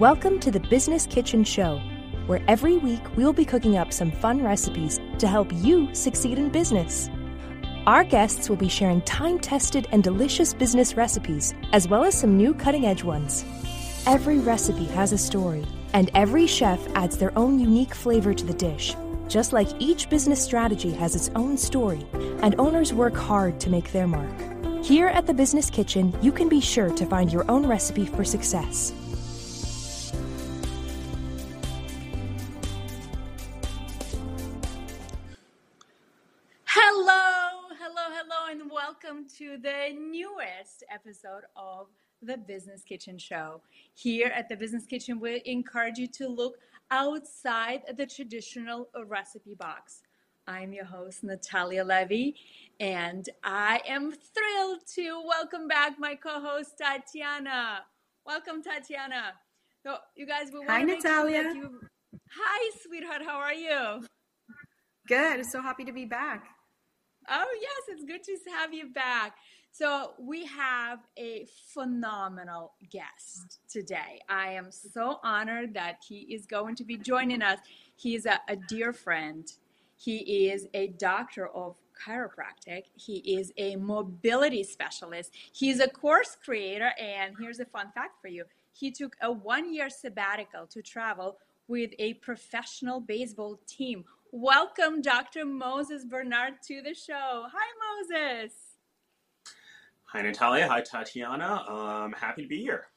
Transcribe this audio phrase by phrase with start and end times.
[0.00, 1.80] Welcome to the Business Kitchen Show,
[2.26, 6.48] where every week we'll be cooking up some fun recipes to help you succeed in
[6.48, 7.08] business.
[7.86, 12.36] Our guests will be sharing time tested and delicious business recipes, as well as some
[12.36, 13.44] new cutting edge ones.
[14.04, 18.52] Every recipe has a story, and every chef adds their own unique flavor to the
[18.52, 18.96] dish.
[19.28, 22.04] Just like each business strategy has its own story,
[22.42, 24.84] and owners work hard to make their mark.
[24.84, 28.24] Here at the Business Kitchen, you can be sure to find your own recipe for
[28.24, 28.92] success.
[39.38, 41.88] To the newest episode of
[42.22, 43.62] the Business Kitchen Show.
[43.94, 46.58] Here at the Business Kitchen, we encourage you to look
[46.92, 50.02] outside the traditional recipe box.
[50.46, 52.36] I'm your host, Natalia Levy,
[52.78, 57.80] and I am thrilled to welcome back my co host, Tatiana.
[58.24, 59.32] Welcome, Tatiana.
[59.82, 61.42] So, you guys, we want Hi, to make sure Natalia.
[61.42, 61.80] that you.
[62.38, 63.22] Hi, sweetheart.
[63.26, 64.06] How are you?
[65.08, 65.44] Good.
[65.44, 66.53] So happy to be back.
[67.28, 69.36] Oh, yes, it's good to have you back.
[69.70, 74.20] So, we have a phenomenal guest today.
[74.28, 77.58] I am so honored that he is going to be joining us.
[77.96, 79.50] He is a, a dear friend,
[79.96, 86.92] he is a doctor of chiropractic, he is a mobility specialist, he's a course creator.
[87.00, 91.38] And here's a fun fact for you he took a one year sabbatical to travel
[91.68, 94.04] with a professional baseball team.
[94.36, 95.44] Welcome, Dr.
[95.44, 97.46] Moses Bernard, to the show.
[97.52, 98.52] Hi, Moses.
[100.06, 100.66] Hi, Natalia.
[100.66, 101.62] Hi, Tatiana.
[101.68, 102.88] Um, happy to be here.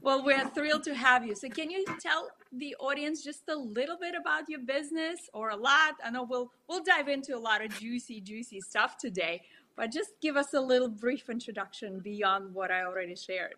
[0.00, 1.34] Well, we're thrilled to have you.
[1.34, 5.56] So, can you tell the audience just a little bit about your business, or a
[5.56, 5.96] lot?
[6.04, 9.42] I know we'll we'll dive into a lot of juicy, juicy stuff today,
[9.74, 13.54] but just give us a little brief introduction beyond what I already shared.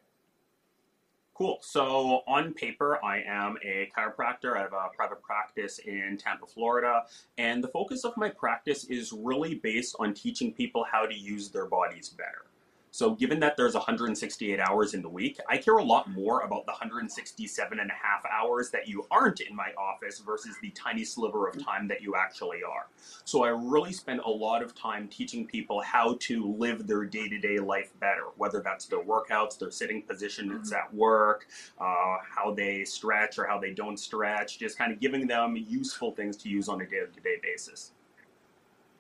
[1.41, 1.57] Cool.
[1.63, 4.59] So, on paper, I am a chiropractor.
[4.59, 7.05] I have a private practice in Tampa, Florida.
[7.39, 11.49] And the focus of my practice is really based on teaching people how to use
[11.49, 12.45] their bodies better.
[12.93, 16.67] So, given that there's 168 hours in the week, I care a lot more about
[16.67, 21.05] the 167 and a half hours that you aren't in my office versus the tiny
[21.05, 22.87] sliver of time that you actually are.
[23.25, 27.29] So, I really spend a lot of time teaching people how to live their day
[27.29, 31.47] to day life better, whether that's their workouts, their sitting positions at work,
[31.81, 36.11] uh, how they stretch or how they don't stretch, just kind of giving them useful
[36.11, 37.93] things to use on a day to day basis.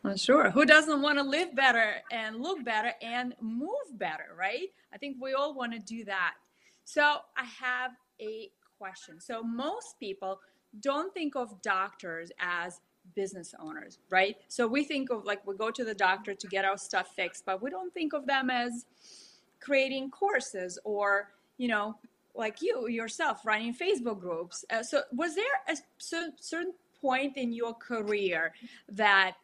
[0.03, 0.51] Well, sure.
[0.51, 4.69] Who doesn't want to live better and look better and move better, right?
[4.93, 6.35] I think we all want to do that.
[6.85, 9.21] So, I have a question.
[9.21, 10.41] So, most people
[10.81, 12.81] don't think of doctors as
[13.15, 14.37] business owners, right?
[14.49, 17.45] So, we think of like we go to the doctor to get our stuff fixed,
[17.45, 18.87] but we don't think of them as
[19.61, 21.29] creating courses or,
[21.59, 21.97] you know,
[22.35, 24.65] like you yourself running Facebook groups.
[24.71, 25.77] Uh, so, was there a
[26.39, 28.55] certain point in your career
[28.89, 29.37] that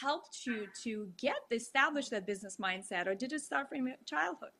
[0.00, 4.50] helped you to get establish that business mindset or did it start from childhood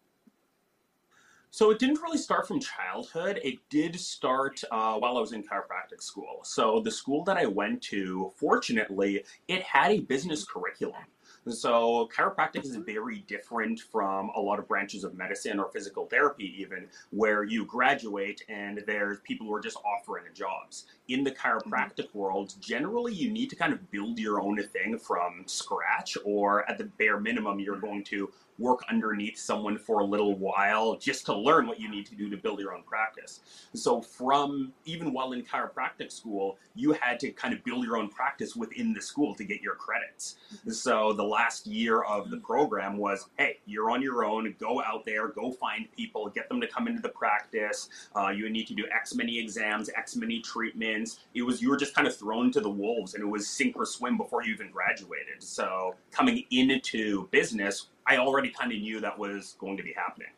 [1.51, 3.41] So it didn't really start from childhood.
[3.43, 6.41] It did start uh, while I was in chiropractic school.
[6.43, 11.05] So the school that I went to, fortunately, it had a business curriculum.
[11.49, 16.55] So chiropractic is very different from a lot of branches of medicine or physical therapy,
[16.59, 20.87] even where you graduate and there's people who are just offering jobs.
[21.09, 22.19] In the chiropractic mm-hmm.
[22.19, 26.79] world, generally you need to kind of build your own thing from scratch, or at
[26.79, 31.37] the bare minimum, you're going to work underneath someone for a little while just to
[31.37, 33.41] learn what you need to do to build your own practice.
[33.75, 38.09] So, from even while in chiropractic school, you had to kind of build your own
[38.09, 40.37] practice within the school to get your credits.
[40.55, 40.71] Mm-hmm.
[40.71, 45.05] So, the last year of the program was hey, you're on your own, go out
[45.05, 47.91] there, go find people, get them to come into the practice.
[48.17, 51.21] Uh, you need to do X many exams, X many treatments.
[51.35, 53.77] It was, you were just kind of thrown to the wolves and it was sink
[53.77, 55.43] or swim before you even graduated.
[55.43, 60.29] So, coming into business, I already kind of knew that was going to be happening.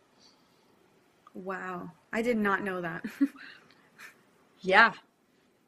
[1.35, 1.93] Wow.
[2.13, 3.05] I did not know that.
[4.61, 4.93] yeah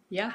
[0.08, 0.32] yeah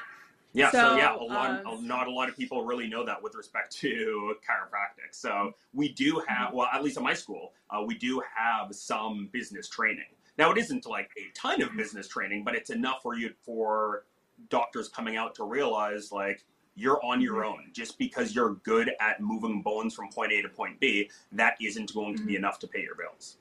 [0.56, 3.22] Yeah, so, So, yeah, a lot, uh, not a lot of people really know that
[3.22, 5.12] with respect to chiropractic.
[5.12, 9.28] So we do have, well, at least at my school, uh, we do have some
[9.32, 10.06] business training.
[10.38, 14.04] Now it isn't like a ton of business training, but it's enough for you for
[14.48, 16.42] doctors coming out to realize like
[16.74, 17.70] you're on your own.
[17.72, 21.92] Just because you're good at moving bones from point A to point B, that isn't
[21.92, 23.36] going to be enough to pay your bills.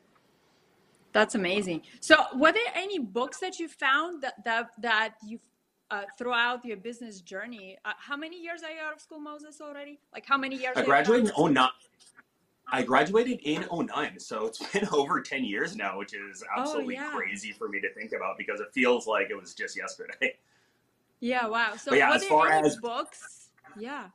[1.13, 5.39] that's amazing so were there any books that you found that that, that you
[5.91, 9.61] uh, throughout your business journey uh, how many years are you out of school moses
[9.61, 11.49] already like how many years I are you out of graduated in school?
[11.49, 11.69] 09.
[12.71, 17.01] I graduated in 09, so it's been over 10 years now, which is absolutely Oh,
[17.01, 17.11] yeah.
[17.11, 20.35] crazy for me to think about because it feels like it was just yesterday.
[21.19, 21.75] Yeah, wow.
[21.77, 23.49] So But yeah, as far as- books?
[23.77, 24.05] Yeah.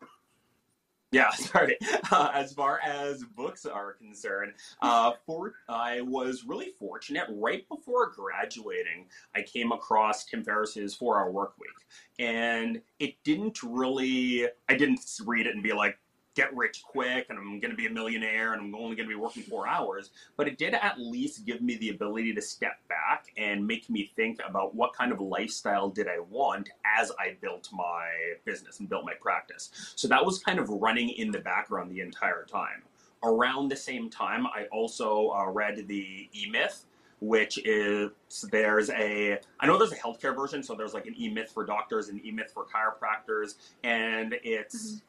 [1.12, 1.76] Yeah, sorry.
[2.10, 7.26] Uh, as far as books are concerned, uh, for I was really fortunate.
[7.28, 11.70] Right before graduating, I came across Tim Ferriss's Four Hour Work Week,
[12.18, 14.46] and it didn't really.
[14.68, 15.98] I didn't read it and be like,
[16.40, 19.14] "Get rich quick," and I'm going to be a millionaire, and I'm only going to
[19.14, 20.10] be working four hours.
[20.36, 24.10] But it did at least give me the ability to step back and make me
[24.16, 28.08] think about what kind of lifestyle did I want as I built my
[28.46, 29.92] business and built my practice.
[29.96, 32.82] So that was kind of running in the background the entire time.
[33.22, 36.86] Around the same time, I also uh, read the E Myth,
[37.20, 38.12] which is
[38.50, 41.66] there's a I know there's a healthcare version, so there's like an E Myth for
[41.66, 45.02] doctors and E Myth for chiropractors, and it's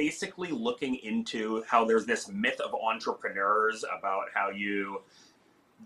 [0.00, 5.02] basically looking into how there's this myth of entrepreneurs about how you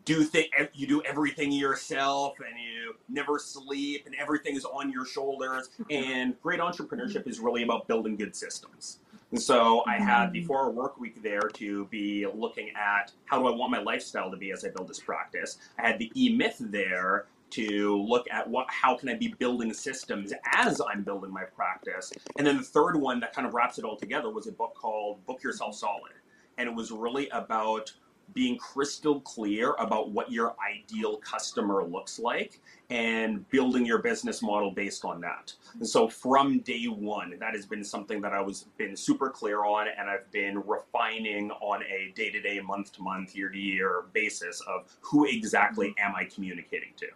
[0.05, 5.05] do thing you do everything yourself and you never sleep and everything is on your
[5.05, 5.71] shoulders.
[5.91, 9.01] And great entrepreneurship is really about building good systems.
[9.33, 10.05] And so i mm-hmm.
[10.05, 13.73] had the four hour work week there to be looking at how do i want
[13.73, 15.59] my lifestyle to be as i build this practice.
[15.77, 20.33] I had the e-myth there to look at what how can i be building systems
[20.55, 23.85] as i'm building my practice and then the third one that kind of wraps it
[23.85, 26.13] all together was a book called book yourself solid
[26.59, 27.93] and it was really about
[28.33, 32.61] being crystal clear about what your ideal customer looks like
[32.91, 35.53] and building your business model based on that.
[35.75, 39.65] And so from day one, that has been something that I was been super clear
[39.65, 46.15] on and I've been refining on a day-to-day, month-to-month, year-to-year basis of who exactly am
[46.15, 47.07] I communicating to.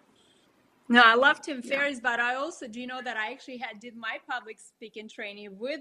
[0.89, 1.77] No, I love Tim Yeah.
[1.77, 5.09] Ferriss, but I also do you know that I actually had did my public speaking
[5.09, 5.81] training with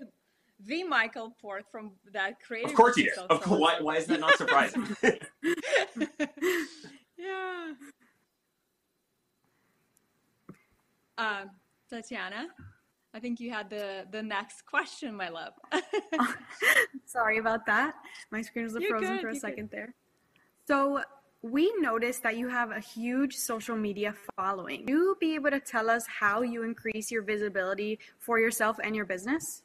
[0.59, 2.71] the Michael Port from that creative.
[2.71, 3.17] Of course you did.
[3.17, 4.87] Of course, why, why is that not surprising?
[7.17, 7.73] yeah.
[11.17, 11.51] Um,
[11.89, 12.47] Tatiana,
[13.13, 15.53] I think you had the the next question, my love.
[17.05, 17.95] Sorry about that.
[18.31, 19.41] My screen was frozen good, for a you're good.
[19.41, 19.95] second there.
[20.67, 21.01] So
[21.51, 24.87] we noticed that you have a huge social media following.
[24.87, 29.05] You be able to tell us how you increase your visibility for yourself and your
[29.05, 29.63] business?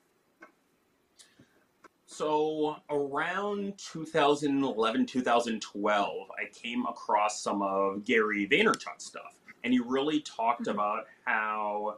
[2.06, 10.20] So around 2011, 2012, I came across some of Gary Vaynerchuk's stuff, and he really
[10.20, 11.96] talked about how,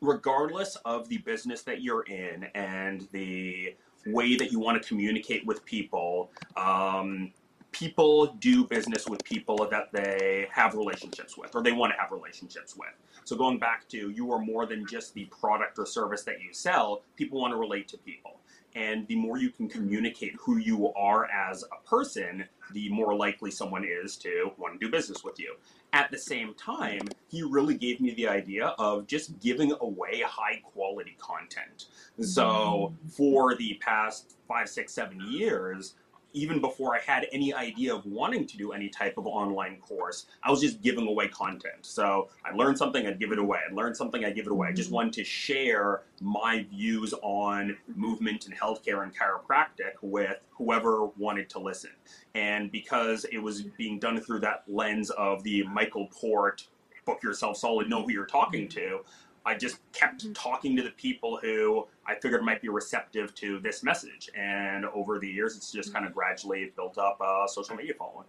[0.00, 3.74] regardless of the business that you're in and the
[4.06, 7.30] way that you want to communicate with people, um,
[7.74, 12.12] people do business with people that they have relationships with or they want to have
[12.12, 12.94] relationships with.
[13.24, 16.52] So going back to you are more than just the product or service that you
[16.52, 18.38] sell, people want to relate to people.
[18.76, 23.50] And the more you can communicate who you are as a person, the more likely
[23.50, 25.54] someone is to want to do business with you.
[25.92, 30.60] At the same time, he really gave me the idea of just giving away high
[30.64, 31.86] quality content.
[32.20, 33.12] So mm.
[33.12, 35.94] for the past five, six, seven years,
[36.34, 40.26] even before I had any idea of wanting to do any type of online course,
[40.42, 41.78] I was just giving away content.
[41.82, 43.60] So I learned something, I'd give it away.
[43.70, 44.68] I learned something, I'd give it away.
[44.68, 44.96] I just mm-hmm.
[44.96, 51.60] wanted to share my views on movement and healthcare and chiropractic with whoever wanted to
[51.60, 51.90] listen.
[52.34, 56.66] And because it was being done through that lens of the Michael Port,
[57.04, 58.78] book yourself solid, know who you're talking mm-hmm.
[58.78, 59.00] to,
[59.46, 63.82] I just kept talking to the people who I figured might be receptive to this
[63.82, 64.30] message.
[64.34, 68.26] And over the years, it's just kind of gradually built up a social media following.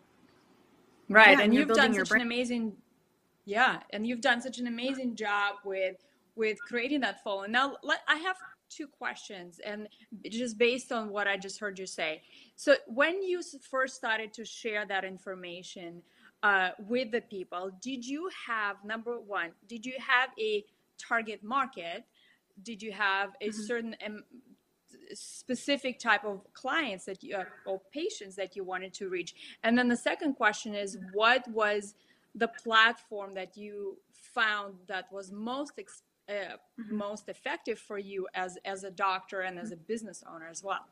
[1.08, 2.74] Right, Yeah, and and you're you've done your such an amazing,
[3.46, 5.98] yeah, and you've done such an amazing job with
[6.36, 7.52] with creating that following.
[7.52, 8.38] Now, let, I have
[8.70, 9.88] two questions, and
[10.30, 12.24] just based on what I just heard you say.
[12.56, 16.02] So, when you first started to share that information
[16.44, 19.52] uh, with the people, did you have number one?
[19.68, 20.66] Did you have a
[20.98, 22.06] target market?
[22.64, 24.24] Did you have a certain um,
[25.14, 29.36] specific type of clients that you uh, or patients that you wanted to reach?
[29.64, 31.96] And then the second question is what was
[32.34, 36.58] the platform that you found that was most ex- uh,
[36.90, 40.86] most effective for you as as a doctor and as a business owner as well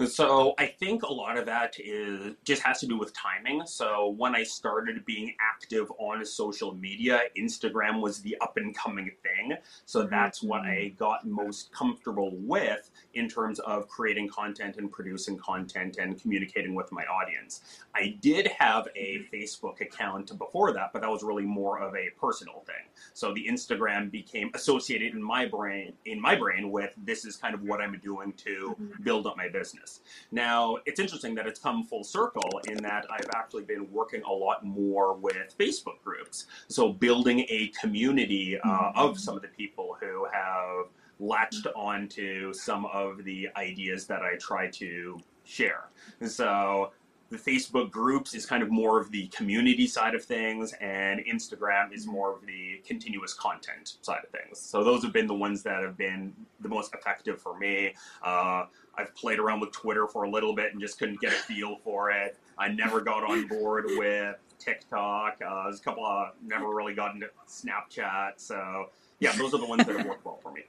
[0.00, 3.66] And so I think a lot of that is just has to do with timing.
[3.66, 9.10] So when I started being active on social media, Instagram was the up and coming
[9.22, 9.58] thing.
[9.84, 10.96] So that's what I mm.
[10.96, 16.90] got most comfortable with in terms of creating content and producing content and communicating with
[16.92, 17.60] my audience.
[17.94, 22.08] I did have a Facebook account before that, but that was really more of a
[22.18, 22.86] personal thing.
[23.12, 27.54] So the Instagram became associated in my brain in my brain with this is kind
[27.54, 29.02] of what I'm doing to mm-hmm.
[29.02, 29.89] build up my business.
[30.30, 34.32] Now, it's interesting that it's come full circle in that I've actually been working a
[34.32, 36.46] lot more with Facebook groups.
[36.68, 40.86] So building a community uh, of some of the people who have
[41.18, 45.88] latched onto some of the ideas that I try to share.
[46.22, 46.92] So
[47.30, 51.94] the Facebook groups is kind of more of the community side of things, and Instagram
[51.94, 54.58] is more of the continuous content side of things.
[54.58, 57.94] So those have been the ones that have been the most effective for me.
[58.22, 58.64] Uh,
[58.96, 61.76] I've played around with Twitter for a little bit and just couldn't get a feel
[61.84, 62.36] for it.
[62.58, 65.38] I never got on board with TikTok.
[65.46, 68.32] Uh, there's a couple of never really got into Snapchat.
[68.36, 70.62] So yeah, those are the ones that have worked well for me.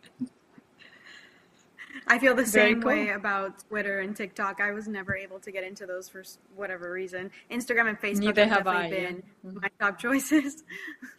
[2.07, 2.91] I feel the Very same cool.
[2.91, 4.59] way about Twitter and TikTok.
[4.61, 6.23] I was never able to get into those for
[6.55, 7.31] whatever reason.
[7.49, 9.11] Instagram and Facebook Neither have have I, definitely yeah.
[9.11, 9.61] been Mhm.
[9.61, 10.63] my top choices.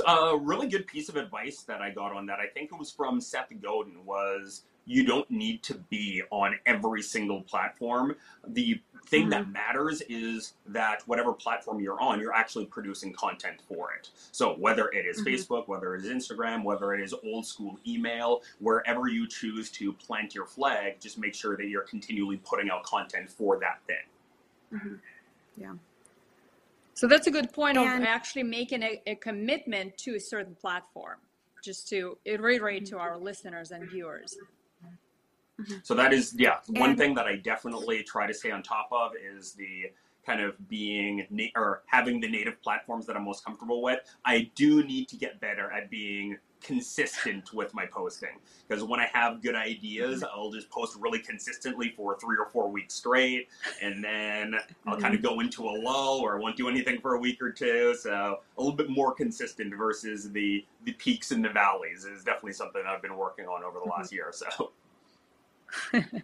[0.07, 2.91] A really good piece of advice that I got on that, I think it was
[2.91, 8.15] from Seth Godin, was you don't need to be on every single platform.
[8.47, 9.53] The thing that mm-hmm.
[9.53, 14.09] matters is that whatever platform you're on, you're actually producing content for it.
[14.31, 15.33] So whether it is Mhm.
[15.33, 19.91] Facebook, whether it is Instagram, whether it is old school email, wherever you choose to
[19.93, 24.05] plant your flag, just make sure that you're continually putting out content for that thing.
[24.73, 24.95] Mm-hmm.
[25.57, 25.73] Yeah.
[26.93, 30.55] So that's a good point And- of actually making a, a commitment to a certain
[30.55, 31.19] platform,
[31.63, 33.01] just to reiterate to mm-hmm.
[33.01, 34.37] our listeners and viewers.
[35.61, 35.75] Mm-hmm.
[35.83, 38.89] So that is, yeah, one And- thing that I definitely try to stay on top
[38.91, 39.91] of is the
[40.25, 43.99] kind of being na- or having the native platforms that I'm most comfortable with.
[44.25, 48.37] I do need to get better at being consistent with my posting
[48.67, 50.39] because when I have good ideas, mm-hmm.
[50.39, 53.49] I'll just post really consistently for three or four weeks straight,
[53.81, 55.35] and then I'll kind of mm-hmm.
[55.35, 57.95] go into a lull or I won't do anything for a week or two.
[57.95, 62.53] So a little bit more consistent versus the the peaks and the valleys is definitely
[62.53, 64.71] something I've been working on over the last year or so.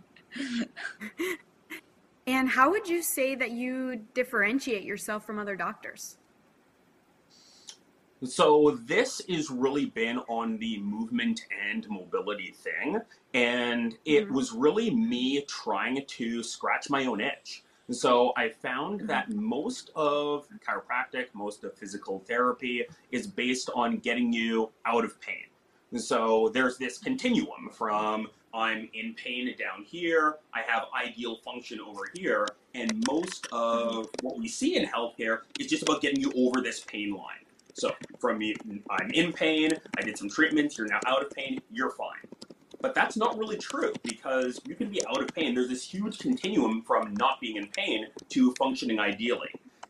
[2.28, 6.18] And how would you say that you differentiate yourself from other doctors?
[8.24, 13.00] So this is really been on the movement and mobility thing,
[13.34, 14.32] and it Mhm.
[14.32, 17.64] was really me trying to scratch my own itch.
[17.92, 19.08] So I found Mhm.
[19.08, 25.22] that most of chiropractic, most of physical therapy is based on getting you out of
[25.22, 25.46] pain.
[25.96, 28.28] So there's this continuum from
[28.58, 34.40] I'm in pain down here, I have ideal function over here, and most of what
[34.40, 37.46] we see in healthcare is just about getting you over this pain line.
[37.76, 38.56] So from me,
[38.90, 42.18] I'm in pain, I did some treatments, you're now out of pain, you're fine.
[42.82, 45.54] But that's not really true because you can be out of pain.
[45.54, 49.50] There's this huge continuum from not being in pain to functioning ideally.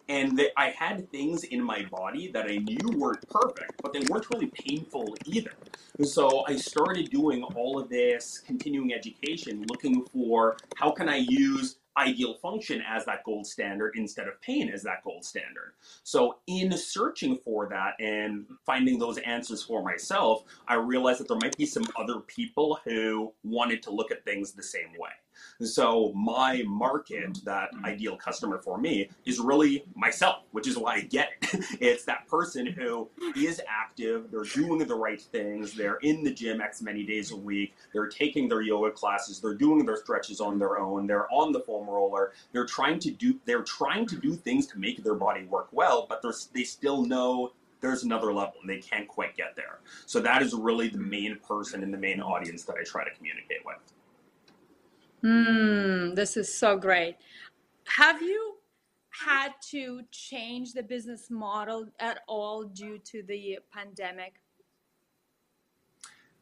[0.09, 4.27] And I had things in my body that I knew weren't perfect, but they weren't
[4.33, 5.51] really painful either.
[5.97, 11.17] And so I started doing all of this continuing education, looking for how can I
[11.17, 15.73] use ideal function as that gold standard instead of pain as that gold standard.
[16.03, 21.39] So in searching for that and finding those answers for myself, I realized that there
[21.41, 25.09] might be some other people who wanted to look at things the same way.
[25.61, 31.01] So my market, that ideal customer for me, is really myself, which is why I
[31.01, 31.65] get it.
[31.79, 36.61] It's that person who is active, they're doing the right things, they're in the gym
[36.61, 40.59] X many days a week, they're taking their yoga classes, they're doing their stretches on
[40.59, 44.33] their own, they're on the foam roller, they're trying to do they're trying to do
[44.35, 46.23] things to make their body work well, but
[46.53, 49.79] they still know there's another level and they can't quite get there.
[50.05, 53.11] So that is really the main person and the main audience that I try to
[53.15, 53.77] communicate with.
[55.21, 57.15] Hmm, this is so great.
[57.85, 58.55] Have you
[59.09, 64.35] had to change the business model at all due to the pandemic?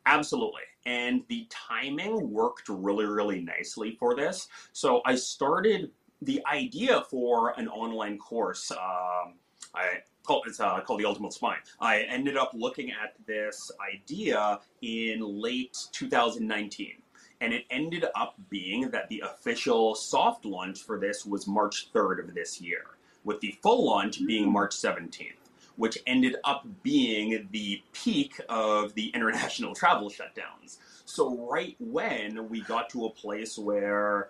[0.06, 0.62] Absolutely.
[0.86, 4.48] And the timing worked really, really nicely for this.
[4.72, 5.92] So I started
[6.22, 8.72] the idea for an online course.
[8.72, 9.36] Um,
[9.74, 11.58] I call it's uh, called the Ultimate Spine.
[11.80, 16.94] I ended up looking at this idea in late 2019.
[17.42, 22.28] And it ended up being that the official soft launch for this was March 3rd
[22.30, 22.84] of this year,
[23.24, 25.34] with the full launch being March 17th
[25.78, 30.78] which ended up being the peak of the international travel shutdowns.
[31.06, 34.30] So, right when we got to a place where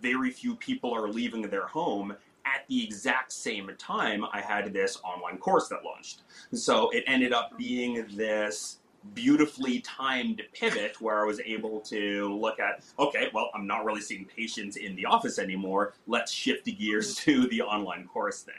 [0.00, 4.98] very few people are leaving their home, at the exact same time, I had this
[5.02, 6.22] online course that launched.
[6.52, 8.78] So, it ended up being this
[9.12, 14.00] beautifully timed pivot where I was able to look at, okay, well, I'm not really
[14.00, 15.94] seeing patients in the office anymore.
[16.06, 18.54] Let's shift the gears to the online course thing.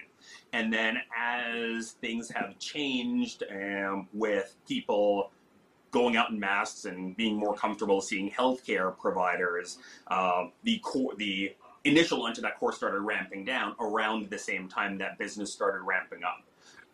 [0.54, 5.32] And then as things have changed um, with people
[5.92, 11.56] going out in masks and being more comfortable seeing healthcare providers, uh, the core, the
[11.86, 15.84] initial launch of that course started ramping down around the same time that business started
[15.84, 16.44] ramping up.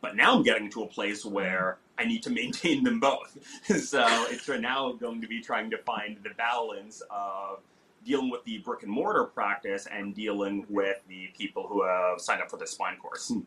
[0.02, 3.38] But now I'm getting to a place where I need to maintain them both.
[3.64, 7.60] so it's now going to be trying to find the balance of
[8.04, 12.42] dealing with the brick and mortar practice and dealing with the people who have signed
[12.42, 13.30] up for the spine course.
[13.30, 13.42] Hmm.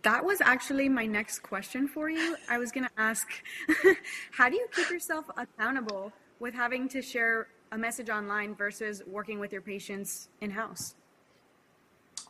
[0.00, 2.36] That was actually my next question for you.
[2.48, 3.28] I was going to ask
[4.32, 6.10] how do you keep yourself accountable
[6.40, 10.94] with having to share a message online versus working with your patients in house?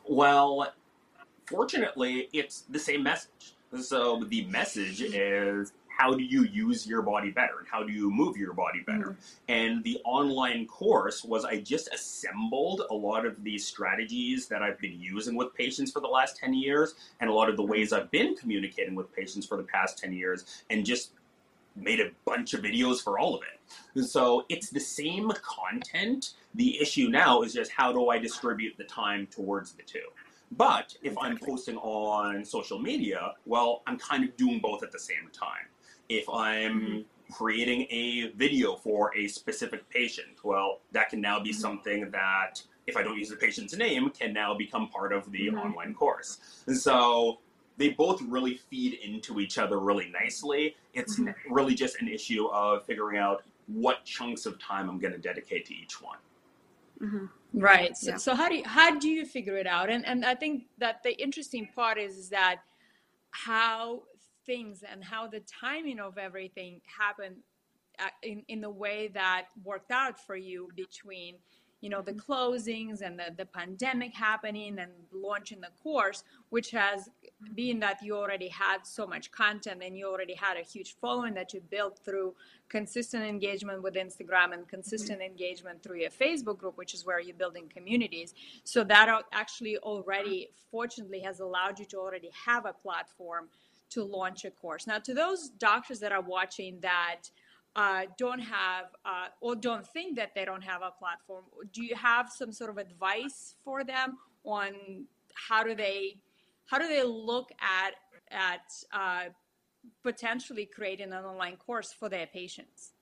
[0.08, 0.72] Well,
[1.46, 3.54] fortunately, it's the same message.
[3.80, 7.58] So the message is how do you use your body better?
[7.60, 9.10] And how do you move your body better?
[9.10, 9.52] Mm-hmm.
[9.52, 14.78] and the online course was i just assembled a lot of these strategies that i've
[14.78, 17.92] been using with patients for the last 10 years and a lot of the ways
[17.92, 21.12] i've been communicating with patients for the past 10 years and just
[21.76, 23.60] made a bunch of videos for all of it.
[23.94, 26.34] And so it's the same content.
[26.54, 30.06] The issue now is just how do i distribute the time towards the two
[30.52, 34.98] but if I'm posting on social media, well, I'm kind of doing both at the
[34.98, 35.66] same time.
[36.08, 37.32] If I'm mm-hmm.
[37.32, 41.60] creating a video for a specific patient, well, that can now be mm-hmm.
[41.60, 45.46] something that, if I don't use the patient's name, can now become part of the
[45.46, 45.58] mm-hmm.
[45.58, 46.38] online course.
[46.66, 47.38] And so
[47.76, 50.76] they both really feed into each other really nicely.
[50.92, 51.52] It's mm-hmm.
[51.52, 55.66] really just an issue of figuring out what chunks of time I'm going to dedicate
[55.66, 56.18] to each one.
[57.02, 57.26] Mm-hmm.
[57.60, 57.96] Right.
[57.96, 58.16] So, yeah.
[58.16, 59.90] so, how do you how do you figure it out?
[59.90, 62.56] And and I think that the interesting part is, is that
[63.30, 64.02] how
[64.46, 67.36] things and how the timing of everything happened
[67.98, 71.36] uh, in in the way that worked out for you between
[71.84, 77.10] you know the closings and the, the pandemic happening and launching the course which has
[77.54, 81.34] been that you already had so much content and you already had a huge following
[81.34, 82.34] that you built through
[82.70, 85.30] consistent engagement with instagram and consistent mm-hmm.
[85.30, 88.32] engagement through your facebook group which is where you're building communities
[88.64, 93.46] so that actually already fortunately has allowed you to already have a platform
[93.90, 97.24] to launch a course now to those doctors that are watching that
[97.76, 101.44] uh, don't have uh, or don't think that they don't have a platform.
[101.72, 106.16] Do you have some sort of advice for them on how do they
[106.66, 107.94] how do they look at
[108.30, 109.30] at uh,
[110.02, 112.92] potentially creating an online course for their patients?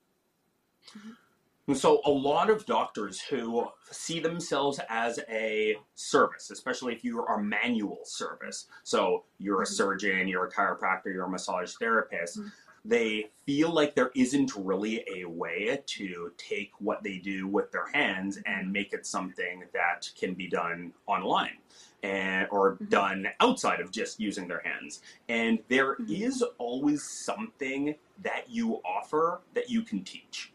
[1.67, 7.21] And so a lot of doctors who see themselves as a service, especially if you
[7.21, 9.73] are a manual service, so you're a mm-hmm.
[9.73, 12.49] surgeon, you're a chiropractor, you're a massage therapist, mm-hmm
[12.85, 17.87] they feel like there isn't really a way to take what they do with their
[17.93, 21.57] hands and make it something that can be done online
[22.03, 22.85] and or mm-hmm.
[22.85, 26.11] done outside of just using their hands and there mm-hmm.
[26.11, 30.53] is always something that you offer that you can teach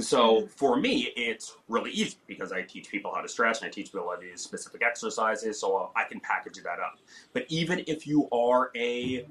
[0.00, 0.46] so mm-hmm.
[0.46, 3.92] for me, it's really easy because I teach people how to stretch and I teach
[3.92, 6.98] people how to use specific exercises, so I can package that up.
[7.34, 9.26] But even if you are a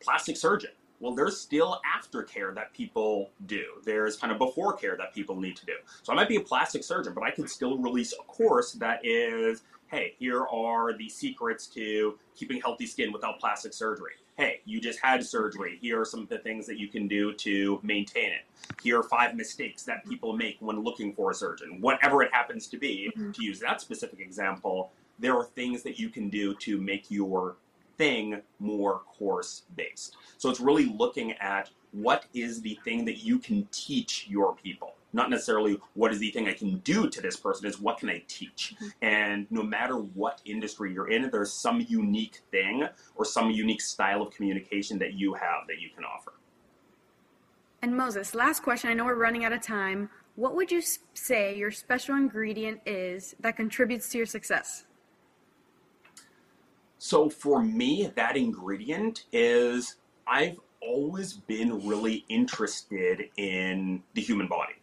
[0.00, 3.64] plastic surgeon, well, there's still aftercare that people do.
[3.84, 5.74] There's kind of before care that people need to do.
[6.02, 9.04] So I might be a plastic surgeon, but I could still release a course that
[9.04, 14.12] is, hey, here are the secrets to keeping healthy skin without plastic surgery.
[14.36, 15.78] Hey, you just had surgery.
[15.80, 18.42] Here are some of the things that you can do to maintain it.
[18.82, 21.80] Here are five mistakes that people make when looking for a surgeon.
[21.80, 23.32] Whatever it happens to be, mm-hmm.
[23.32, 27.56] to use that specific example, there are things that you can do to make your
[27.98, 30.16] thing more course based.
[30.38, 34.94] So it's really looking at what is the thing that you can teach your people.
[35.12, 38.10] Not necessarily what is the thing I can do to this person, is what can
[38.10, 38.74] I teach?
[38.76, 38.88] Mm-hmm.
[39.02, 44.22] And no matter what industry you're in, there's some unique thing or some unique style
[44.22, 46.34] of communication that you have that you can offer.
[47.80, 48.90] And Moses, last question.
[48.90, 50.10] I know we're running out of time.
[50.36, 50.82] What would you
[51.14, 54.84] say your special ingredient is that contributes to your success?
[56.98, 64.74] So for me, that ingredient is I've always been really interested in the human body.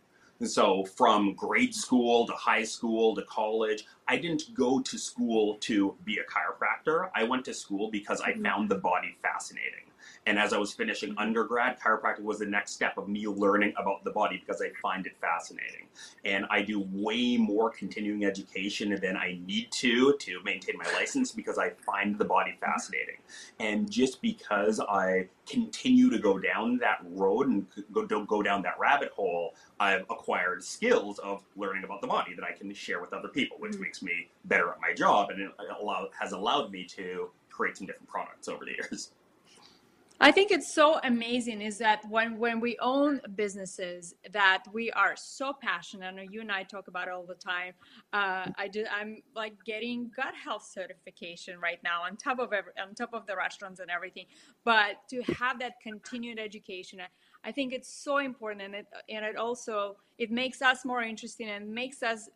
[0.43, 5.95] So from grade school to high school to college, I didn't go to school to
[6.03, 7.09] be a chiropractor.
[7.15, 8.43] I went to school because I mm-hmm.
[8.43, 9.91] found the body fascinating.
[10.27, 14.03] And as I was finishing undergrad, chiropractic was the next step of me learning about
[14.03, 15.87] the body because I find it fascinating.
[16.23, 21.31] And I do way more continuing education than I need to to maintain my license
[21.31, 23.17] because I find the body fascinating.
[23.59, 28.63] And just because I continue to go down that road and go, don't go down
[28.63, 32.99] that rabbit hole, I've acquired skills of learning about the body that I can share
[32.99, 33.83] with other people, which mm-hmm.
[33.83, 37.85] makes me better at my job and it allow, has allowed me to create some
[37.85, 39.11] different products over the years.
[40.19, 45.13] I think it's so amazing is that when when we own businesses that we are
[45.15, 46.15] so passionate.
[46.15, 47.73] Know you and I talk about it all the time.
[48.13, 48.85] Uh, I do.
[48.91, 53.25] I'm like getting gut health certification right now on top of every, on top of
[53.27, 54.25] the restaurants and everything.
[54.63, 56.99] But to have that continued education,
[57.43, 61.49] I think it's so important, and it and it also it makes us more interesting
[61.49, 62.29] and makes us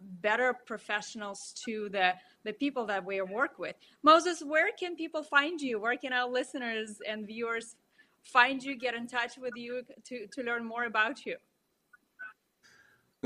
[0.00, 3.76] better professionals to the the people that we work with.
[4.02, 5.78] Moses, where can people find you?
[5.78, 7.76] Where can our listeners and viewers
[8.22, 11.36] find you, get in touch with you to, to learn more about you?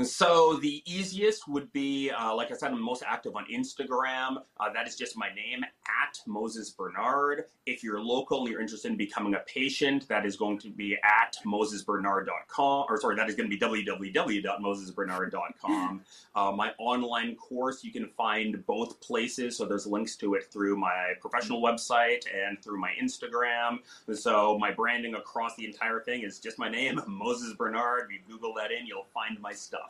[0.03, 4.39] So the easiest would be, uh, like I said, I'm most active on Instagram.
[4.59, 7.45] Uh, that is just my name at Moses Bernard.
[7.65, 10.97] If you're local and you're interested in becoming a patient, that is going to be
[11.01, 16.01] at mosesbernard.com, or sorry, that is going to be www.mosesbernard.com.
[16.35, 19.55] uh, my online course, you can find both places.
[19.55, 23.77] So there's links to it through my professional website and through my Instagram.
[24.13, 28.09] So my branding across the entire thing is just my name, Moses Bernard.
[28.11, 29.84] You Google that in, you'll find my stuff.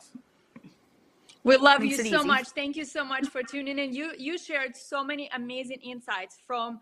[1.44, 2.26] We love Makes you so easy.
[2.26, 2.48] much.
[2.48, 3.92] Thank you so much for tuning in.
[3.92, 6.80] You you shared so many amazing insights from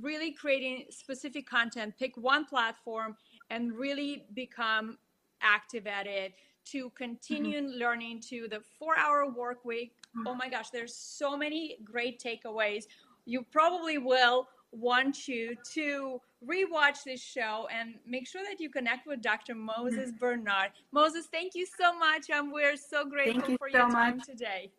[0.00, 1.94] really creating specific content.
[1.98, 3.16] Pick one platform
[3.50, 4.98] and really become
[5.42, 6.34] active at it
[6.66, 7.78] to continue mm-hmm.
[7.78, 9.94] learning to the 4-hour work week.
[10.16, 10.26] Mm-hmm.
[10.26, 12.84] Oh my gosh, there's so many great takeaways.
[13.26, 19.06] You probably will want you to rewatch this show and make sure that you connect
[19.06, 19.54] with Dr.
[19.54, 20.70] Moses Bernard.
[20.92, 22.26] Moses, thank you so much.
[22.32, 24.26] And we're so grateful you for so your time much.
[24.26, 24.70] today.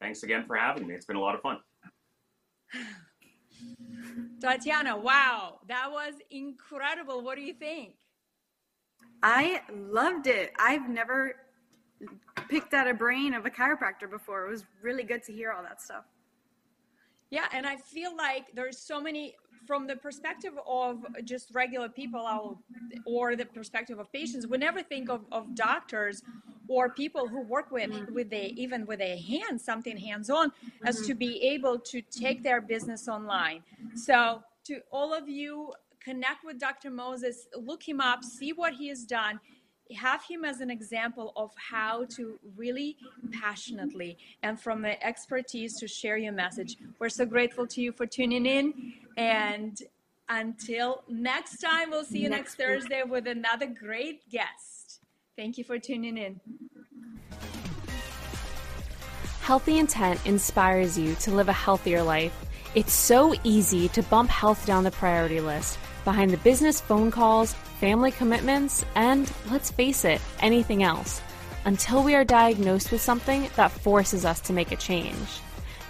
[0.00, 0.94] Thanks again for having me.
[0.94, 1.58] It's been a lot of fun.
[4.40, 7.22] Tatiana, wow, that was incredible.
[7.22, 7.94] What do you think?
[9.22, 10.52] I loved it.
[10.58, 11.34] I've never
[12.48, 14.46] picked out a brain of a chiropractor before.
[14.46, 16.04] It was really good to hear all that stuff.
[17.30, 19.34] Yeah, and I feel like there's so many
[19.66, 22.58] from the perspective of just regular people
[23.04, 26.22] or the perspective of patients we never think of, of doctors
[26.68, 30.50] or people who work with with even with a hand something hands on
[30.84, 31.08] as mm-hmm.
[31.08, 33.62] to be able to take their business online
[33.94, 38.88] so to all of you connect with dr moses look him up see what he
[38.88, 39.38] has done
[39.94, 42.96] have him as an example of how to really
[43.32, 46.76] passionately and from the expertise to share your message.
[46.98, 48.92] We're so grateful to you for tuning in.
[49.16, 49.80] And
[50.28, 55.00] until next time, we'll see you next, next Thursday with another great guest.
[55.36, 56.40] Thank you for tuning in.
[59.42, 62.36] Healthy Intent inspires you to live a healthier life.
[62.74, 67.52] It's so easy to bump health down the priority list behind the business phone calls
[67.80, 71.20] family commitments, and let's face it, anything else,
[71.66, 75.28] until we are diagnosed with something that forces us to make a change.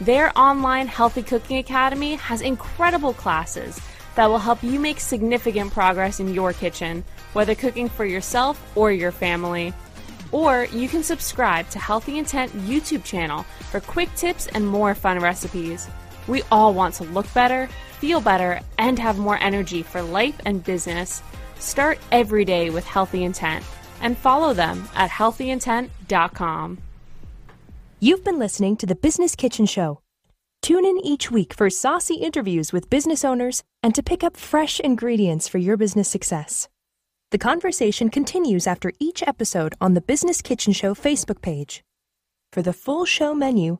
[0.01, 3.81] Their online Healthy Cooking Academy has incredible classes
[4.17, 8.91] that will help you make significant progress in your kitchen, whether cooking for yourself or
[8.91, 9.73] your family.
[10.33, 15.21] Or you can subscribe to Healthy Intent YouTube channel for quick tips and more fun
[15.21, 15.87] recipes.
[16.29, 20.63] We all want to look better, feel better, and have more energy for life and
[20.63, 21.23] business.
[21.59, 23.65] Start every day with Healthy Intent
[24.01, 26.79] and follow them at healthyintent.com.
[28.01, 30.03] You've been listening to the Business Kitchen Show.
[30.63, 34.79] Tune in each week for saucy interviews with business owners and to pick up fresh
[34.81, 36.69] ingredients for your business success.
[37.31, 41.83] The conversation continues after each episode on the Business Kitchen Show Facebook page.
[42.53, 43.79] For the full show menu,